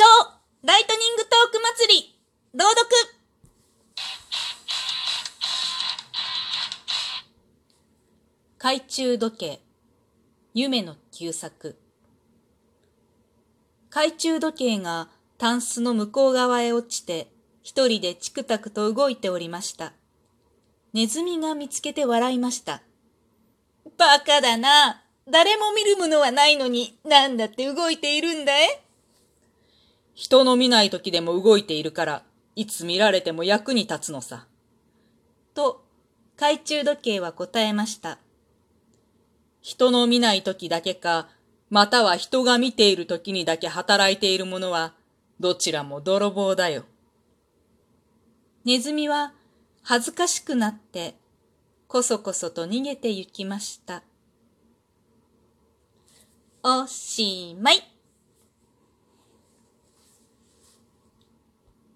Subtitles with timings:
[0.00, 0.06] 超
[0.62, 2.18] ライトニングトーク祭り
[2.54, 2.88] 朗読
[8.56, 9.60] 懐中時計
[10.54, 11.76] 夢の旧作
[13.90, 17.30] 懐中時計がタンスの向こう側へ落ちて
[17.60, 19.92] 一人でチクタクと動いておりました。
[20.94, 22.80] ネズミが見つけて笑いました。
[23.98, 25.02] バカだな。
[25.28, 28.80] 誰も見るものはないのに、なんだって動いているんだい？
[30.20, 32.24] 人の見ない時でも動いているから、
[32.54, 34.46] いつ見られても役に立つのさ。
[35.54, 35.82] と、
[36.36, 38.18] 懐中時計は答えました。
[39.62, 41.30] 人の見ない時だけか、
[41.70, 44.92] または人が見ている時にだけ働いているものは、
[45.40, 46.84] どちらも泥棒だよ。
[48.66, 49.32] ネズミは
[49.82, 51.14] 恥ずかしくなって、
[51.88, 54.02] こそこそと逃げて行きました。
[56.62, 57.99] おしまい。